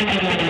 [0.00, 0.47] Música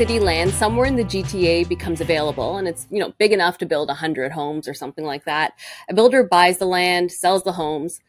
[0.00, 3.66] city land somewhere in the GTA becomes available and it's, you know, big enough to
[3.66, 5.52] build 100 homes or something like that.
[5.90, 8.00] A builder buys the land, sells the homes.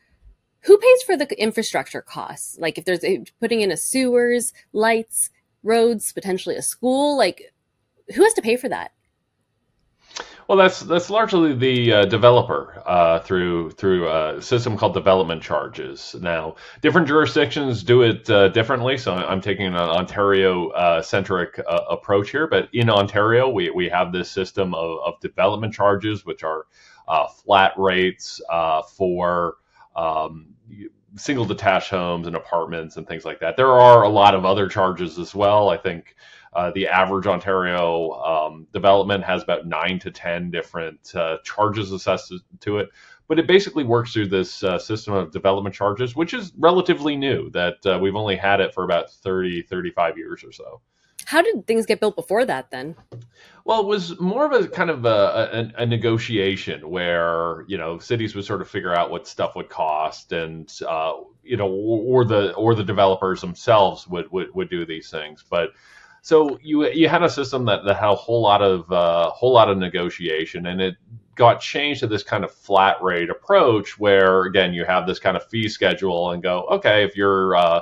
[0.61, 2.57] Who pays for the infrastructure costs?
[2.57, 5.31] Like if there's a, putting in a sewers, lights,
[5.63, 7.53] roads, potentially a school, like
[8.15, 8.91] who has to pay for that?
[10.51, 16.13] Well, that's that's largely the uh, developer uh, through through a system called development charges.
[16.19, 22.47] Now, different jurisdictions do it uh, differently, so I'm taking an Ontario-centric uh, approach here.
[22.47, 26.65] But in Ontario, we, we have this system of, of development charges, which are
[27.07, 29.53] uh, flat rates uh, for
[29.95, 30.47] um,
[31.15, 33.55] single detached homes and apartments and things like that.
[33.55, 35.69] There are a lot of other charges as well.
[35.69, 36.13] I think
[36.53, 42.33] uh, the average Ontario um, development has about nine to 10 different uh, charges assessed
[42.59, 42.89] to it.
[43.27, 47.49] But it basically works through this uh, system of development charges, which is relatively new,
[47.51, 50.81] that uh, we've only had it for about 30, 35 years or so.
[51.25, 52.95] How did things get built before that then?
[53.63, 57.99] Well, it was more of a kind of a, a, a, negotiation where you know
[57.99, 62.23] cities would sort of figure out what stuff would cost, and uh, you know, or,
[62.23, 65.45] or the or the developers themselves would, would would do these things.
[65.47, 65.69] But
[66.21, 69.53] so you you had a system that, that had a whole lot of uh, whole
[69.53, 70.95] lot of negotiation, and it
[71.35, 75.35] got changed to this kind of flat rate approach, where again you have this kind
[75.35, 77.81] of fee schedule and go, okay, if you're uh,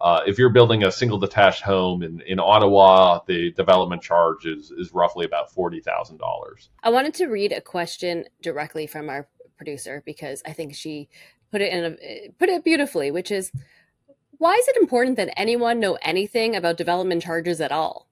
[0.00, 4.70] uh, if you're building a single detached home in, in Ottawa, the development charge is,
[4.70, 6.70] is roughly about forty thousand dollars.
[6.82, 11.08] I wanted to read a question directly from our producer because I think she
[11.50, 13.50] put it in a put it beautifully, which is
[14.40, 18.08] why is it important that anyone know anything about development charges at all?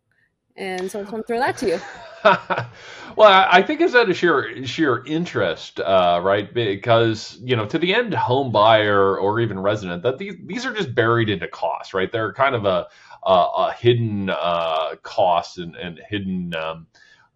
[0.57, 1.81] And so I just want to throw that to you.
[3.17, 6.53] well, I think it's out of sheer sheer interest, uh, right?
[6.53, 10.75] Because you know, to the end home buyer or even resident, that these these are
[10.75, 12.13] just buried into costs, right?
[12.13, 12.89] They're kind of a
[13.23, 16.87] a, a hidden uh, cost and, and hidden um,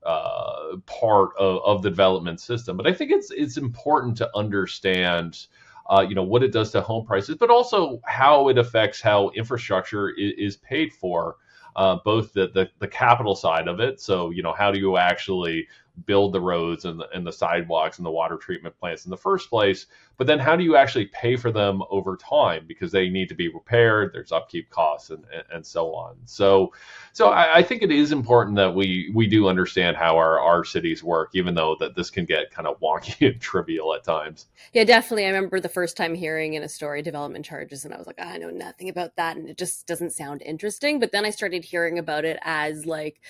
[0.02, 2.76] uh, part of, of the development system.
[2.76, 5.46] But I think it's it's important to understand
[5.90, 9.30] uh, you know what it does to home prices, but also how it affects how
[9.30, 11.36] infrastructure is, is paid for.
[11.74, 13.98] Uh, both the, the, the capital side of it.
[13.98, 15.66] So, you know, how do you actually
[16.06, 19.16] build the roads and the, and the sidewalks and the water treatment plants in the
[19.16, 19.86] first place?
[20.16, 23.34] But then how do you actually pay for them over time because they need to
[23.34, 24.12] be repaired?
[24.12, 26.16] There's upkeep costs and, and, and so on.
[26.26, 26.72] So,
[27.12, 30.64] so I, I, think it is important that we we do understand how our, our
[30.64, 34.46] cities work, even though that this can get kind of wonky and trivial at times.
[34.72, 35.24] Yeah, definitely.
[35.24, 38.18] I remember the first time hearing in a story development charges, and I was like,
[38.18, 41.00] ah, I know nothing about that, and it just doesn't sound interesting.
[41.00, 43.20] But then I started hearing about it as like,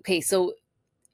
[0.00, 0.52] okay, so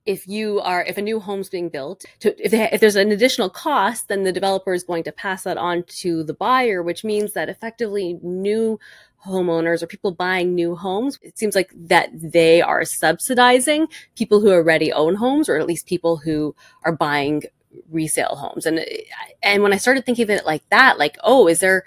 [0.07, 3.13] if you are if a new home's being built to, if, they, if there's an
[3.13, 7.05] additional cost then the developer is going to pass that on to the buyer which
[7.05, 8.79] means that effectively new
[9.27, 13.87] homeowners or people buying new homes it seems like that they are subsidizing
[14.17, 16.55] people who already own homes or at least people who
[16.85, 17.43] are buying
[17.91, 18.67] resale homes.
[18.67, 18.85] And
[19.43, 21.85] and when i started thinking of it like that like oh is there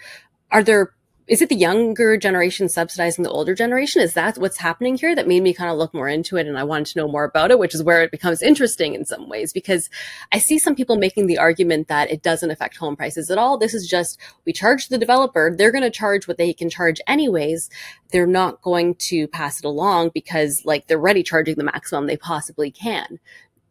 [0.52, 0.94] are there
[1.32, 4.02] is it the younger generation subsidizing the older generation?
[4.02, 5.16] Is that what's happening here?
[5.16, 7.24] That made me kind of look more into it and I wanted to know more
[7.24, 9.90] about it, which is where it becomes interesting in some ways because
[10.34, 13.58] I see some people making the argument that it doesn't affect home prices at all.
[13.58, 15.56] This is just, we charge the developer.
[15.58, 17.70] They're going to charge what they can charge anyways.
[18.12, 22.18] They're not going to pass it along because like they're already charging the maximum they
[22.18, 23.22] possibly can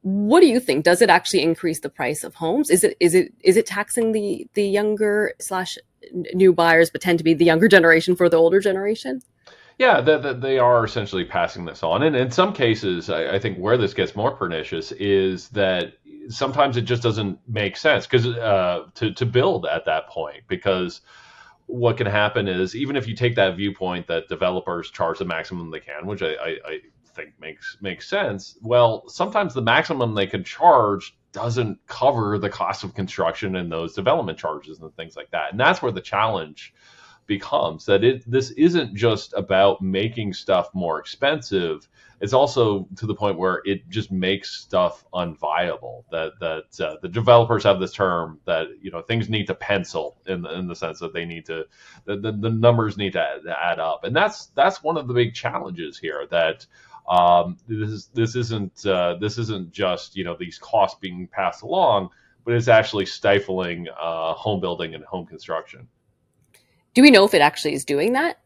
[0.02, 3.14] what do you think does it actually increase the price of homes is it is
[3.14, 5.76] it is it taxing the the younger slash
[6.12, 9.20] new buyers but tend to be the younger generation for the older generation
[9.78, 13.38] yeah the, the, they are essentially passing this on and in some cases I, I,
[13.38, 15.94] think where this gets more pernicious is that
[16.28, 21.00] sometimes it just doesn't make sense because uh, to, to build at that point because
[21.66, 25.70] what can happen is even if you take that viewpoint that developers charge the maximum
[25.70, 26.80] they can which I, I, I
[27.14, 28.56] think makes makes sense.
[28.62, 33.94] Well, sometimes the maximum they can charge doesn't cover the cost of construction and those
[33.94, 35.52] development charges and things like that.
[35.52, 36.74] And that's where the challenge
[37.30, 41.88] becomes that it this isn't just about making stuff more expensive.
[42.20, 46.02] It's also to the point where it just makes stuff unviable.
[46.10, 50.16] That that uh, the developers have this term that you know things need to pencil
[50.26, 51.66] in the, in the sense that they need to
[52.04, 55.14] the, the, the numbers need to add, add up, and that's that's one of the
[55.14, 56.66] big challenges here that
[57.08, 62.10] um, this this isn't uh, this isn't just you know these costs being passed along,
[62.44, 65.86] but but it's actually stifling uh, home building and home construction.
[66.94, 68.40] Do we know if it actually is doing that?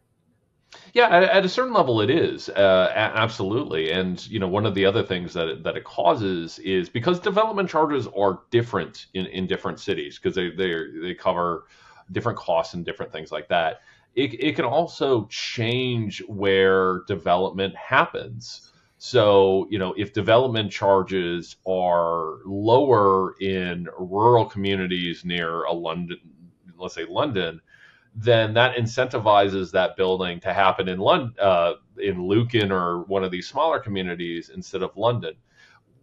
[0.92, 3.92] Yeah, at, at, a certain level, it is uh, absolutely.
[3.92, 7.18] And you know, one of the other things that it, that it causes is because
[7.18, 11.64] development charges are different in, in different cities because they they they cover
[12.12, 13.80] different costs and different things like that.
[14.14, 18.70] It, it can also change where development happens.
[18.98, 26.18] So, you know, if development charges are lower in rural communities near a London,
[26.78, 27.60] let's say London,
[28.14, 33.32] then that incentivizes that building to happen in London, uh, in Lucan or one of
[33.32, 35.34] these smaller communities instead of London,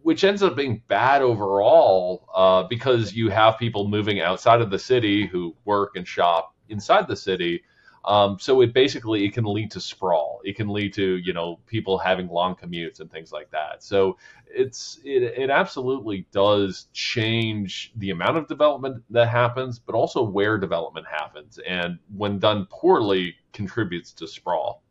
[0.02, 4.78] which ends up being bad overall uh, because you have people moving outside of the
[4.78, 7.62] city who work and shop inside the city.
[8.04, 10.40] Um, so it basically it can lead to sprawl.
[10.44, 13.82] It can lead to you know people having long commutes and things like that.
[13.82, 20.22] So it's it, it absolutely does change the amount of development that happens, but also
[20.22, 24.82] where development happens, and when done poorly, contributes to sprawl.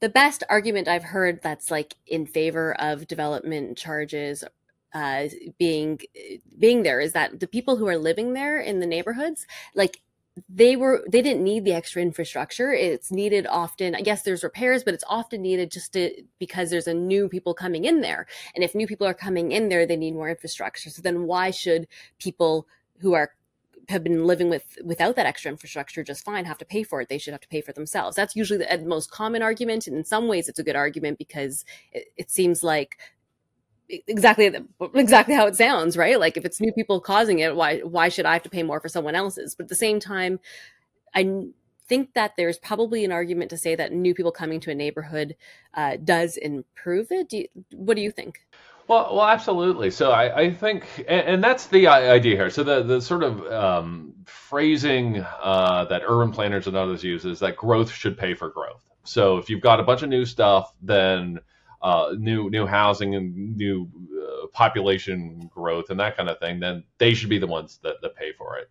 [0.00, 4.44] The best argument I've heard that's like in favor of development charges
[4.92, 5.28] uh,
[5.58, 6.00] being
[6.58, 10.00] being there is that the people who are living there in the neighborhoods like
[10.48, 12.72] they were they didn't need the extra infrastructure.
[12.72, 16.86] It's needed often i guess there's repairs but it's often needed just to because there's
[16.86, 18.26] a new people coming in there.
[18.54, 20.90] And if new people are coming in there they need more infrastructure.
[20.90, 21.86] So then why should
[22.18, 22.66] people
[23.00, 23.32] who are
[23.88, 27.08] have been living with without that extra infrastructure just fine have to pay for it?
[27.08, 28.16] They should have to pay for themselves.
[28.16, 29.86] That's usually the, most common argument.
[29.86, 32.98] And in some ways it's a good argument because it, it seems like
[34.06, 34.50] exactly
[34.94, 38.26] exactly how it sounds right like if it's new people causing it why why should
[38.26, 40.38] i have to pay more for someone else's but at the same time
[41.14, 41.44] i
[41.86, 45.34] think that there's probably an argument to say that new people coming to a neighborhood
[45.74, 48.40] uh, does improve it do you, what do you think
[48.88, 49.92] well, well, absolutely.
[49.92, 52.50] So I, I think, and, and, that's the idea here.
[52.50, 57.38] So the the sort of um, phrasing uh, that urban planners and others use is
[57.38, 58.82] that growth should pay for growth.
[59.04, 61.38] So if you've got a bunch of new stuff, then
[61.82, 66.84] uh, new new housing and new uh, population growth and that kind of thing, then
[66.98, 68.68] they should be the ones that, that pay for it.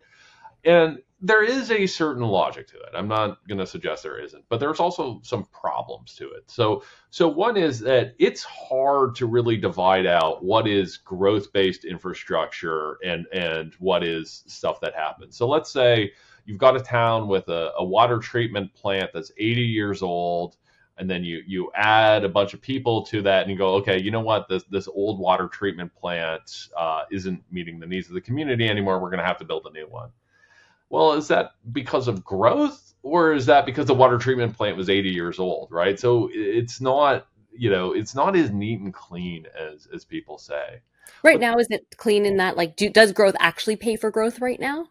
[0.64, 2.90] And there is a certain logic to it.
[2.94, 6.44] I'm not going to suggest there isn't, but there's also some problems to it.
[6.46, 12.96] So, so one is that it's hard to really divide out what is growth-based infrastructure
[13.04, 15.36] and and what is stuff that happens.
[15.36, 16.12] So, let's say
[16.46, 20.56] you've got a town with a, a water treatment plant that's 80 years old
[21.00, 23.98] and then you you add a bunch of people to that and you go okay
[23.98, 24.48] you know what?
[24.48, 29.00] This this old water treatment plant uh, isn't meeting the needs of the community anymore.
[29.00, 30.10] We're going to have to build a new one.
[30.90, 34.90] Well is that because of growth or is that because the water treatment plant was
[34.90, 35.98] 80 years old right?
[35.98, 40.80] So it's not you know it's not as neat and clean as as people say.
[41.22, 44.10] Right but, now is it clean in that like do, does growth actually pay for
[44.10, 44.88] growth right now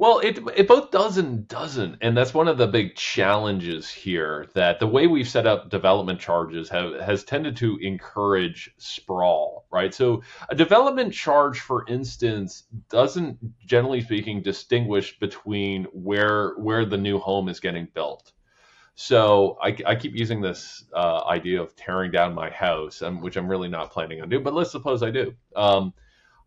[0.00, 4.48] well, it it both does and doesn't, and that's one of the big challenges here.
[4.54, 9.92] That the way we've set up development charges have has tended to encourage sprawl, right?
[9.92, 13.36] So a development charge, for instance, doesn't
[13.66, 18.32] generally speaking distinguish between where where the new home is getting built.
[18.94, 23.36] So I, I keep using this uh, idea of tearing down my house, um, which
[23.36, 24.44] I'm really not planning on doing.
[24.44, 25.34] But let's suppose I do.
[25.54, 25.92] Um,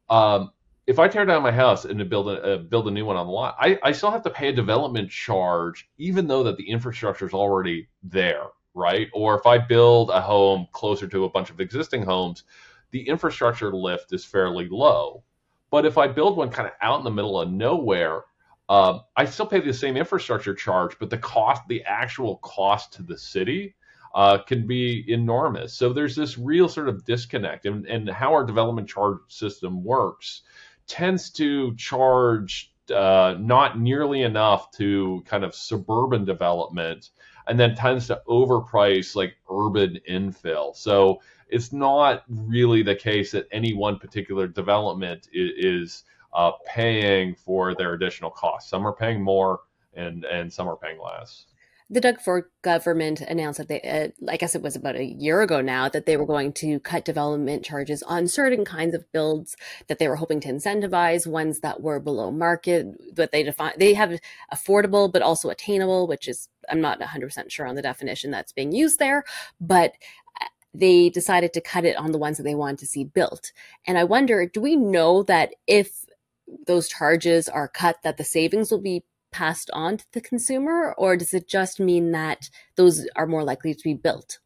[0.10, 0.50] um,
[0.86, 3.28] if I tear down my house and build a uh, build a new one on
[3.28, 6.70] the lot, I, I still have to pay a development charge, even though that the
[6.70, 9.08] infrastructure is already there, right?
[9.14, 12.44] Or if I build a home closer to a bunch of existing homes,
[12.92, 15.24] the infrastructure lift is fairly low.
[15.72, 18.26] But if I build one kind of out in the middle of nowhere,
[18.70, 23.04] uh, I still pay the same infrastructure charge, but the cost, the actual cost to
[23.04, 23.76] the city,
[24.14, 25.74] uh, can be enormous.
[25.74, 30.44] So there's this real sort of disconnect, and, and how our development charge system works
[30.88, 37.10] tends to charge uh, not nearly enough to kind of suburban development
[37.48, 40.76] and then tends to overprice like urban infill.
[40.76, 47.76] So it's not really the case that any one particular development is, uh, paying for
[47.76, 48.70] their additional costs.
[48.70, 49.60] Some are paying more
[49.94, 51.46] and, and some are paying less
[51.90, 55.42] the Doug Ford government announced that they, uh, I guess it was about a year
[55.42, 59.56] ago now, that they were going to cut development charges on certain kinds of builds
[59.88, 63.94] that they were hoping to incentivize, ones that were below market, but they define, they
[63.94, 64.20] have
[64.54, 68.72] affordable, but also attainable, which is, I'm not 100% sure on the definition that's being
[68.72, 69.24] used there,
[69.60, 69.94] but
[70.42, 73.52] uh, they decided to cut it on the ones that they wanted to see built.
[73.86, 76.06] And I wonder, do we know that if
[76.68, 81.18] those charges are cut, that the savings will be passed on to the consumer, or
[81.18, 84.40] does it just mean that those are more likely to be built?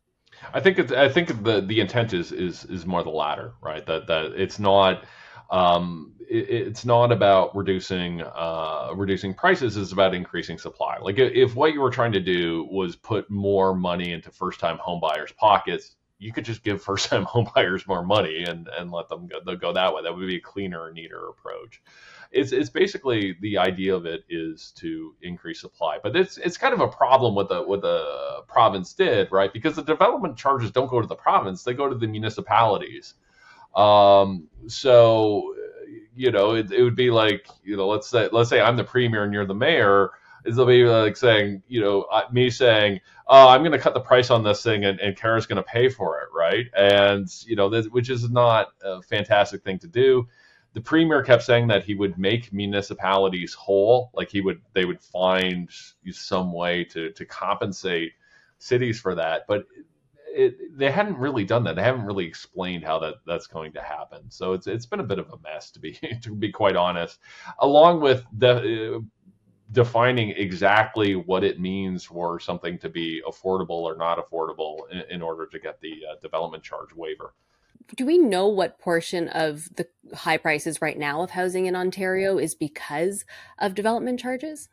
[0.53, 3.85] I think it's, I think the the intent is is is more the latter, right?
[3.85, 5.03] That that it's not
[5.49, 9.77] um, it, it's not about reducing uh, reducing prices.
[9.77, 10.97] It's about increasing supply.
[11.01, 14.77] Like if what you were trying to do was put more money into first time
[14.77, 19.27] homebuyers' pockets, you could just give first time homebuyers more money and and let them
[19.27, 20.03] go, go that way.
[20.03, 21.81] That would be a cleaner, neater approach.
[22.31, 26.73] It's, it's basically the idea of it is to increase supply, but it's it's kind
[26.73, 29.51] of a problem with the what the province did, right?
[29.51, 33.13] Because the development charges don't go to the province; they go to the municipalities.
[33.75, 35.53] Um, so
[36.17, 38.83] you know, it, it would be like, you know, let's say, let's say I'm the
[38.83, 40.09] premier and you're the mayor.
[40.43, 44.31] It'll be like saying, you know, me saying, oh, I'm going to cut the price
[44.31, 46.65] on this thing and, and Cara's going to pay for it, right?
[46.75, 50.27] And, you know, this, which is not a fantastic thing to do.
[50.77, 55.01] The premier kept saying that he would make municipalities whole, like he would, they would
[55.01, 55.67] find
[56.11, 58.11] some way to to compensate
[58.59, 59.47] cities for that.
[59.47, 59.65] But
[60.27, 61.77] it, they hadn't really done that.
[61.77, 64.29] They haven't really explained how that that's going to happen.
[64.29, 67.17] So it's it's been a bit of a mess to be to be quite honest.
[67.57, 68.99] Along with the uh,
[69.71, 75.21] defining exactly what it means for something to be affordable or not affordable in, in
[75.23, 77.33] order to get the uh, development charge waiver.
[77.95, 82.37] Do we know what portion of the high prices right now of housing in Ontario
[82.37, 83.25] is because
[83.57, 84.69] of development charges?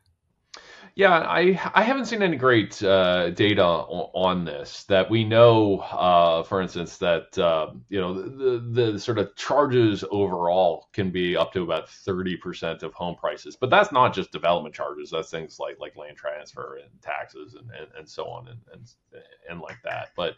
[0.96, 4.84] Yeah, I I haven't seen any great uh, data on, this.
[4.84, 9.34] That we know, uh, for instance, that uh, you know the, the, the sort of
[9.34, 14.14] charges overall can be up to about thirty percent of home prices, but that's not
[14.14, 15.10] just development charges.
[15.10, 18.88] That's things like like land transfer and taxes and, and, and so on and, and
[19.50, 20.10] and like that.
[20.14, 20.34] But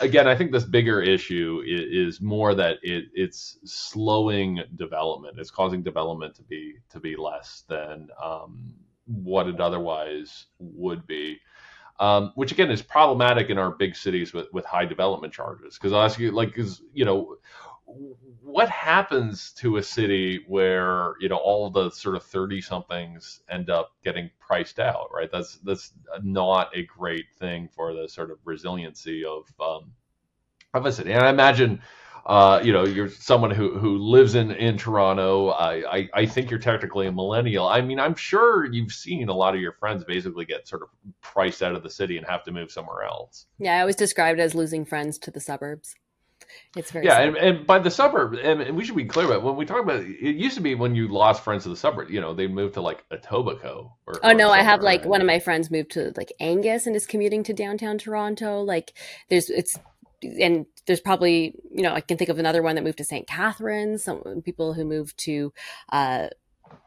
[0.00, 5.38] again, I think this bigger issue is, is more that it, it's slowing development.
[5.38, 8.74] It's causing development to be to be less than um,
[9.06, 11.38] what it otherwise would be.
[12.00, 15.74] Um, which again is problematic in our big cities with, with high development charges.
[15.74, 17.36] Because I'll ask you, like, is you know,
[18.42, 23.70] what happens to a city where you know all the sort of thirty somethings end
[23.70, 25.30] up getting priced out, right?
[25.30, 25.92] That's that's
[26.22, 29.92] not a great thing for the sort of resiliency of um,
[30.74, 31.12] of a city.
[31.12, 31.82] And I imagine
[32.24, 35.48] uh, you know, you're someone who, who lives in, in Toronto.
[35.48, 37.66] I, I, I, think you're technically a millennial.
[37.66, 40.88] I mean, I'm sure you've seen a lot of your friends basically get sort of
[41.20, 43.46] priced out of the city and have to move somewhere else.
[43.58, 45.96] Yeah, I always described it as losing friends to the suburbs.
[46.76, 49.42] It's very yeah, and, and, by the suburb, and, and, we should be clear about
[49.42, 51.76] when we talk about it, it used to be when you lost friends to the
[51.76, 53.90] suburb, you know, they moved to like Etobicoke.
[54.06, 56.86] Or, oh or no, I have like one of my friends moved to like Angus
[56.86, 58.62] and is commuting to downtown Toronto.
[58.62, 58.92] Like,
[59.28, 59.78] there's it's
[60.40, 63.26] and there's probably you know I can think of another one that moved to St.
[63.26, 64.04] Catharines.
[64.04, 65.52] Some people who moved to
[65.90, 66.28] uh,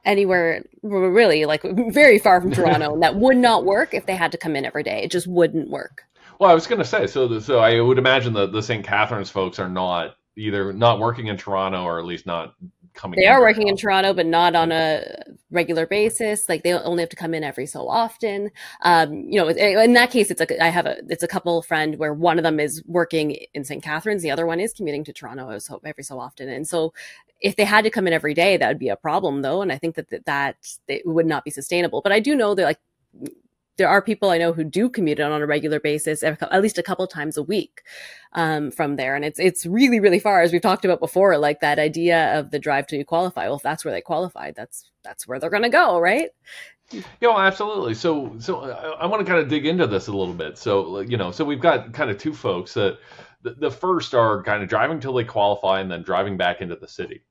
[0.03, 4.31] anywhere really like very far from Toronto, and that would not work if they had
[4.31, 5.03] to come in every day.
[5.03, 6.03] It just wouldn't work.
[6.39, 7.39] Well, I was going to say so.
[7.39, 8.85] So I would imagine that the St.
[8.85, 12.55] Catharines folks are not either not working in Toronto or at least not
[12.95, 13.19] coming.
[13.19, 15.03] They are working in Toronto, but not on a
[15.51, 16.49] regular basis.
[16.49, 18.51] Like they only have to come in every so often.
[18.81, 21.97] Um, you know, in that case, it's a I have a it's a couple friend
[21.97, 23.83] where one of them is working in St.
[23.83, 26.93] Catharines, the other one is commuting to Toronto so, every so often, and so
[27.41, 29.61] if they had to come in every day, that would be a problem though.
[29.61, 30.55] And I think that that, that
[30.87, 32.01] it would not be sustainable.
[32.01, 32.79] But I do know that like
[33.77, 36.83] there are people I know who do commute on a regular basis, at least a
[36.83, 37.83] couple times a week
[38.33, 41.37] um, from there, and it's it's really really far, as we've talked about before.
[41.37, 43.47] Like that idea of the drive to qualify.
[43.47, 46.29] Well, if that's where they qualified, that's that's where they're going to go, right?
[47.21, 47.95] Know, absolutely.
[47.95, 50.57] So, so I, I want to kind of dig into this a little bit.
[50.57, 52.99] So, you know, so we've got kind of two folks that
[53.41, 56.75] the, the first are kind of driving till they qualify and then driving back into
[56.75, 57.23] the city.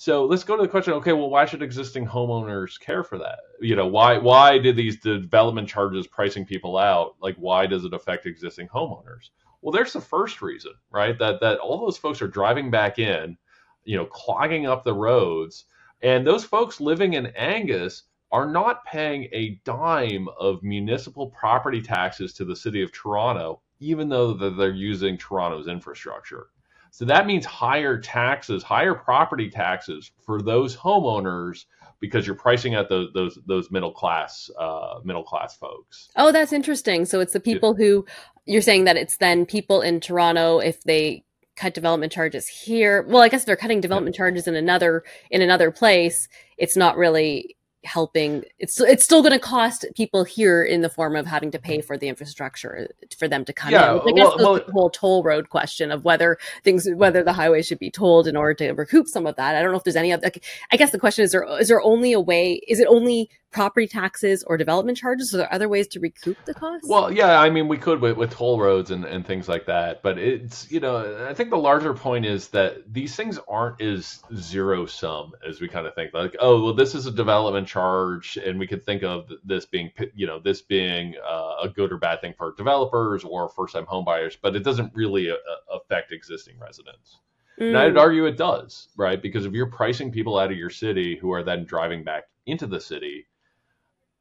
[0.00, 0.92] So let's go to the question.
[0.92, 3.40] Okay, well, why should existing homeowners care for that?
[3.60, 7.16] You know, why why did these development charges pricing people out?
[7.20, 9.30] Like, why does it affect existing homeowners?
[9.60, 11.18] Well, there's the first reason, right?
[11.18, 13.36] That that all those folks are driving back in,
[13.82, 15.64] you know, clogging up the roads,
[16.00, 22.32] and those folks living in Angus are not paying a dime of municipal property taxes
[22.34, 26.50] to the city of Toronto, even though they're using Toronto's infrastructure.
[26.90, 31.64] So that means higher taxes, higher property taxes for those homeowners
[32.00, 36.08] because you're pricing out those those those middle class uh, middle class folks.
[36.16, 37.04] Oh, that's interesting.
[37.04, 37.84] So it's the people yeah.
[37.84, 38.06] who
[38.46, 41.24] you're saying that it's then people in Toronto if they
[41.56, 43.04] cut development charges here.
[43.08, 44.18] Well, I guess they're cutting development yeah.
[44.18, 46.28] charges in another in another place.
[46.56, 47.56] It's not really
[47.88, 51.58] helping it's it's still going to cost people here in the form of having to
[51.58, 54.00] pay for the infrastructure for them to come yeah, in.
[54.00, 57.62] I guess well, well, the whole toll road question of whether things whether the highway
[57.62, 59.56] should be tolled in order to recoup some of that.
[59.56, 60.30] I don't know if there's any other.
[60.70, 62.60] I guess the question is: there is there only a way?
[62.68, 65.32] Is it only property taxes or development charges?
[65.34, 66.84] Are there other ways to recoup the cost?
[66.88, 70.02] Well, yeah, I mean, we could with, with toll roads and, and things like that,
[70.02, 74.22] but it's you know, I think the larger point is that these things aren't as
[74.34, 76.12] zero sum as we kind of think.
[76.12, 79.90] Like, oh, well, this is a development charge, and we could think of this being
[80.14, 83.86] you know this being uh, a good or bad thing for developers or first time
[83.86, 85.36] homebuyers, but it doesn't really uh,
[85.72, 87.18] affect existing residents.
[87.60, 87.68] Mm.
[87.68, 88.00] And I'd mm.
[88.00, 89.20] argue it does, right?
[89.20, 92.66] Because if you're pricing people out of your city who are then driving back into
[92.66, 93.26] the city,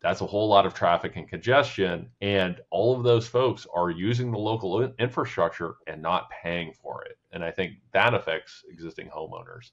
[0.02, 2.10] that's a whole lot of traffic and congestion.
[2.22, 7.18] And all of those folks are using the local infrastructure and not paying for it.
[7.32, 9.72] And I think that affects existing homeowners.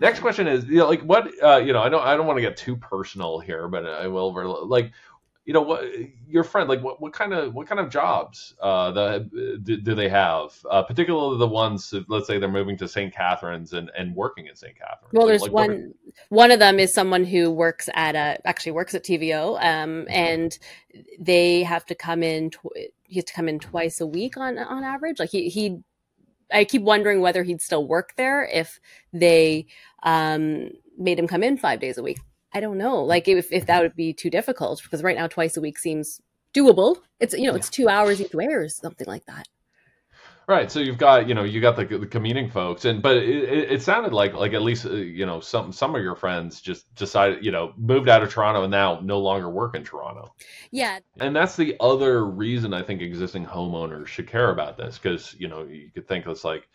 [0.00, 2.36] Next question is, you know, like what, uh, you know, I don't, I don't want
[2.36, 4.32] to get too personal here, but I will.
[4.66, 4.92] Like,
[5.44, 5.84] you know what
[6.26, 9.94] your friend like what, what kind of what kind of jobs uh the, do, do
[9.94, 14.14] they have uh, particularly the ones let's say they're moving to st catharines and and
[14.14, 16.03] working in st catharines well there's like, one are...
[16.28, 20.58] one of them is someone who works at a actually works at tvo um and
[21.18, 24.58] they have to come in tw- he has to come in twice a week on
[24.58, 25.78] on average like he he
[26.52, 28.80] i keep wondering whether he'd still work there if
[29.12, 29.66] they
[30.02, 32.18] um made him come in five days a week
[32.54, 35.56] I don't know, like if, if that would be too difficult because right now twice
[35.56, 36.20] a week seems
[36.54, 36.98] doable.
[37.18, 37.56] It's you know yeah.
[37.56, 39.48] it's two hours each way or something like that.
[40.46, 40.70] Right.
[40.70, 43.82] So you've got you know you got the, the commuting folks, and but it, it
[43.82, 47.44] sounded like like at least uh, you know some some of your friends just decided
[47.44, 50.34] you know moved out of Toronto and now no longer work in Toronto.
[50.70, 50.98] Yeah.
[51.18, 55.48] And that's the other reason I think existing homeowners should care about this because you
[55.48, 56.68] know you could think it's like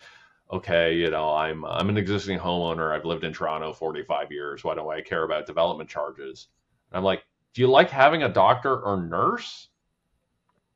[0.51, 2.93] okay, you know, I'm I'm an existing homeowner.
[2.93, 4.63] I've lived in Toronto 45 years.
[4.63, 6.47] Why do I care about development charges?
[6.91, 7.23] And I'm like,
[7.53, 9.69] do you like having a doctor or nurse?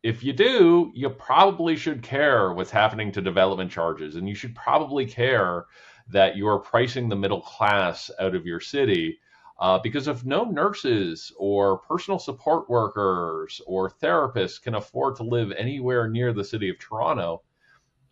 [0.04, 4.54] If you do, you probably should care what's happening to development charges, and you should
[4.54, 5.66] probably care
[6.10, 9.20] that you are pricing the middle class out of your city.
[9.60, 15.54] Uh, because if no nurses or personal support workers or therapists can afford to live
[15.54, 17.42] anywhere near the city of Toronto,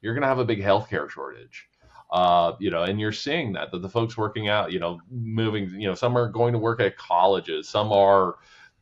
[0.01, 1.67] you're going to have a big healthcare shortage.
[2.09, 5.69] Uh, you know, and you're seeing that that the folks working out, you know, moving,
[5.71, 8.35] you know, some are going to work at colleges, some are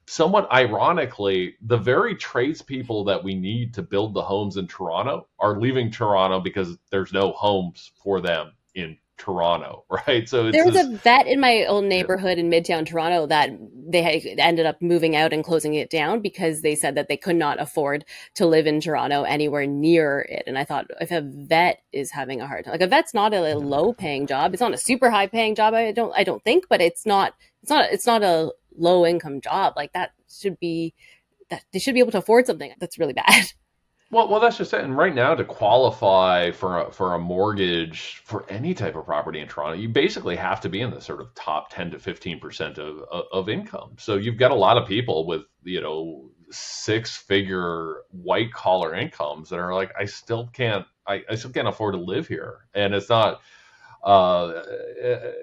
[0.09, 5.59] somewhat ironically, the very tradespeople that we need to build the homes in Toronto are
[5.59, 10.27] leaving Toronto because there's no homes for them in Toronto, right?
[10.27, 13.51] So there was this, a vet in my old neighborhood in Midtown Toronto that
[13.87, 17.17] they had, ended up moving out and closing it down because they said that they
[17.17, 20.43] could not afford to live in Toronto anywhere near it.
[20.47, 23.35] And I thought, if a vet is having a hard time, like a vet's not
[23.35, 25.75] a low paying job, it's not a super high paying job.
[25.75, 29.41] I don't, I don't think, but it's not, it's not, it's not a low income
[29.41, 29.73] job.
[29.75, 30.93] Like that should be
[31.49, 33.45] that they should be able to afford something that's really bad.
[34.11, 34.83] Well, well, that's just it.
[34.83, 39.39] And right now, to qualify for a, for a mortgage for any type of property
[39.39, 42.39] in Toronto, you basically have to be in the sort of top ten to fifteen
[42.39, 43.97] percent of, of of income.
[43.99, 49.49] So you've got a lot of people with you know six figure white collar incomes
[49.49, 52.95] that are like, I still can't, I, I still can't afford to live here, and
[52.95, 53.41] it's not
[54.03, 54.63] uh,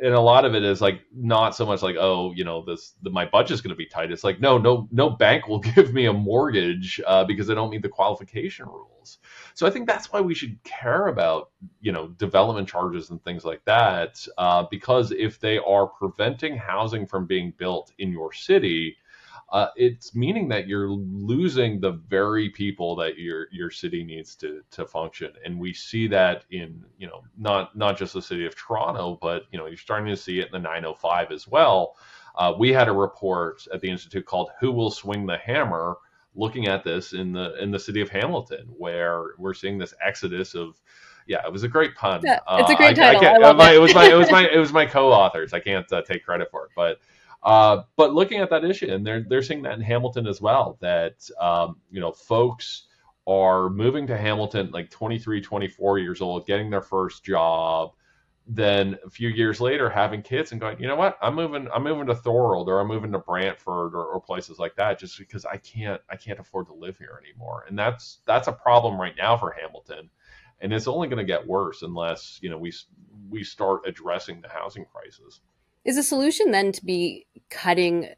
[0.02, 2.94] and a lot of it is like not so much like oh you know this
[3.02, 4.10] the, my budget's going to be tight.
[4.10, 7.70] It's like no no no bank will give me a mortgage uh, because they don't
[7.70, 9.18] meet the qualification rules.
[9.54, 13.44] So i think that's why we should care about you know development charges and things
[13.44, 18.96] like that uh, because if they are preventing housing from being built in your city
[19.50, 24.62] uh, it's meaning that you're losing the very people that your your city needs to
[24.70, 28.56] to function and we see that in you know not not just the city of
[28.56, 31.96] toronto but you know you're starting to see it in the 905 as well
[32.36, 35.96] uh, we had a report at the institute called who will swing the hammer
[36.34, 40.54] looking at this in the in the city of hamilton where we're seeing this exodus
[40.54, 40.80] of
[41.28, 42.20] yeah, it was a great pun.
[42.60, 43.44] It's a great uh, title.
[43.44, 45.52] I, I, I my, it was my it was my it was my co-authors.
[45.52, 47.00] I can't uh, take credit for it, but
[47.42, 50.78] uh, but looking at that issue, and they're they're seeing that in Hamilton as well,
[50.80, 52.86] that um, you know folks
[53.26, 57.90] are moving to Hamilton like 23, 24 years old, getting their first job,
[58.46, 61.82] then a few years later having kids and going, you know what, I'm moving, I'm
[61.82, 65.44] moving to Thorold or I'm moving to Brantford or, or places like that, just because
[65.44, 69.14] I can't, I can't afford to live here anymore, and that's that's a problem right
[69.18, 70.08] now for Hamilton,
[70.60, 72.72] and it's only going to get worse unless you know we
[73.28, 75.40] we start addressing the housing crisis.
[75.86, 78.08] Is the solution then to be cutting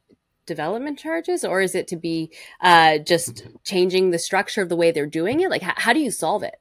[0.47, 4.91] development charges, or is it to be uh, just changing the structure of the way
[4.91, 5.51] they're doing it?
[5.51, 6.57] Like, how, how do you solve it?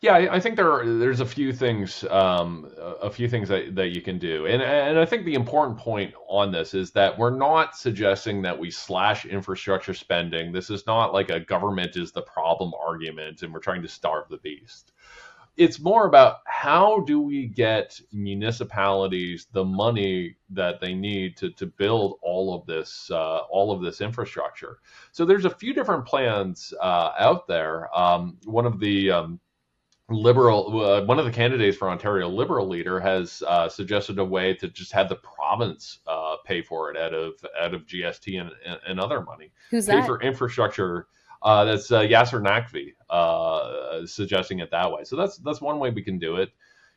[0.00, 3.74] Yeah, I, I think there are, there's a few things um, a few things that,
[3.74, 7.18] that you can do, and and I think the important point on this is that
[7.18, 10.52] we're not suggesting that we slash infrastructure spending.
[10.52, 14.28] This is not like a government is the problem argument, and we're trying to starve
[14.28, 14.92] the beast
[15.56, 21.66] it's more about how do we get municipalities the money that they need to, to
[21.66, 24.78] build all of this uh, all of this infrastructure.
[25.12, 27.94] So there's a few different plans uh, out there.
[27.96, 29.40] Um, one of the um,
[30.10, 34.54] liberal uh, one of the candidates for Ontario Liberal leader has uh, suggested a way
[34.54, 38.50] to just have the province uh, pay for it out of out of GST and,
[38.64, 39.52] and, and other money.
[39.70, 40.06] Who's pay that?
[40.06, 41.06] for infrastructure
[41.46, 45.04] uh, that's uh, Yasir Naqvi uh, suggesting it that way.
[45.04, 46.50] So that's that's one way we can do it.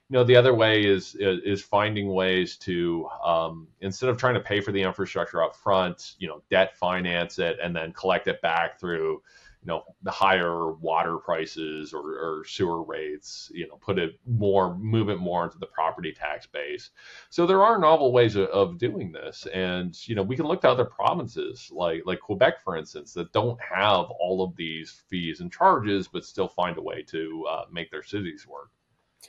[0.09, 4.33] You know, the other way is is, is finding ways to um, instead of trying
[4.33, 8.27] to pay for the infrastructure up front, you know, debt finance it and then collect
[8.27, 9.21] it back through
[9.61, 14.75] you know the higher water prices or, or, sewer rates you know put it more
[14.77, 16.91] move it more into the property tax base.
[17.29, 19.47] So there are novel ways of, of, doing this.
[19.53, 23.33] And you know we can look to other provinces like like quebec for instance that
[23.33, 27.65] don't have all of these fees and charges but still find a way to uh,
[27.71, 28.69] make their cities work.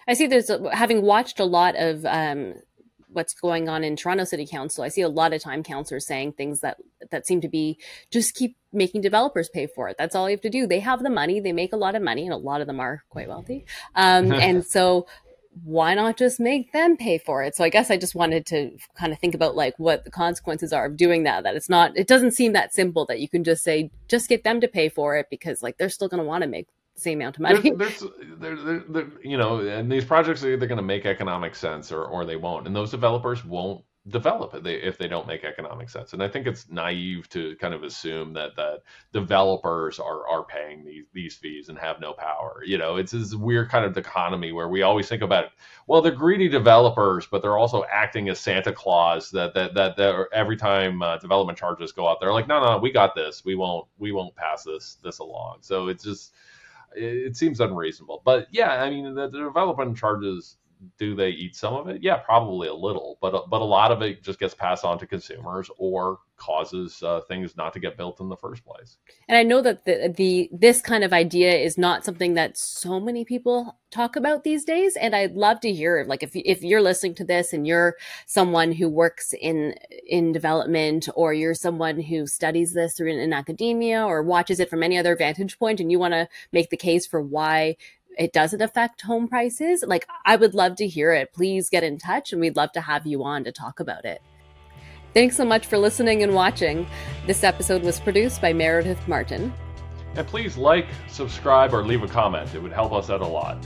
[0.06, 2.54] I see there's having watched a lot of um,
[3.12, 4.84] what's going on in Toronto City Council.
[4.84, 6.78] I see a lot of time councilors saying things that
[7.10, 7.78] that seem to be
[8.10, 9.96] just keep making developers pay for it.
[9.98, 10.66] That's all you have to do.
[10.66, 11.40] They have the money.
[11.40, 13.64] They make a lot of money, and a lot of them are quite wealthy.
[13.94, 15.06] Um, and so
[15.64, 17.56] why not just make them pay for it?
[17.56, 20.72] So I guess I just wanted to kind of think about like what the consequences
[20.72, 21.42] are of doing that.
[21.42, 24.44] That it's not, it doesn't seem that simple that you can just say, just get
[24.44, 27.20] them to pay for it because like they're still going to want to make same
[27.20, 27.70] amount of money.
[27.70, 28.04] There's,
[28.38, 31.92] there's, there, there, you know, and these projects are either going to make economic sense
[31.92, 32.66] or, or they won't.
[32.66, 36.14] And those developers won't develop if they, if they don't make economic sense.
[36.14, 38.80] And I think it's naive to kind of assume that that
[39.12, 42.62] developers are are paying these these fees and have no power.
[42.64, 45.50] You know, it's this weird kind of dichotomy where we always think about,
[45.86, 49.30] well, they're greedy developers, but they're also acting as Santa Claus.
[49.30, 52.78] That that that, that every time uh, development charges go up, they're like, no, no,
[52.78, 53.44] we got this.
[53.44, 55.58] We won't we won't pass this this along.
[55.60, 56.32] So it's just
[56.94, 58.22] it, seems unreasonable.
[58.24, 60.56] But yeah, I mean, the, the development charges
[60.98, 62.02] do they eat some of it?
[62.02, 65.06] Yeah, probably a little, but but a lot of it just gets passed on to
[65.06, 68.96] consumers or causes uh, things not to get built in the first place.
[69.28, 72.98] And I know that the the this kind of idea is not something that so
[72.98, 74.96] many people talk about these days.
[74.96, 78.72] And I'd love to hear, like, if if you're listening to this and you're someone
[78.72, 79.74] who works in
[80.06, 84.70] in development, or you're someone who studies this through in, in academia, or watches it
[84.70, 87.76] from any other vantage point, and you want to make the case for why
[88.18, 91.32] it doesn't affect home prices, like I would love to hear it.
[91.32, 94.20] Please get in touch and we'd love to have you on to talk about it.
[95.14, 96.86] Thanks so much for listening and watching.
[97.26, 99.52] This episode was produced by Meredith Martin.
[100.14, 102.54] And please like, subscribe, or leave a comment.
[102.54, 103.64] It would help us out a lot.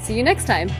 [0.00, 0.70] See you next time.